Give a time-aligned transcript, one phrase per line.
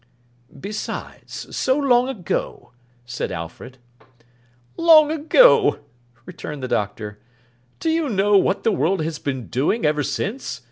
[0.59, 2.71] 'Besides—so long ago,'
[3.05, 3.77] said Alfred.
[4.75, 5.77] 'Long ago!'
[6.25, 7.19] returned the Doctor.
[7.79, 10.59] 'Do you know what the world has been doing, ever since?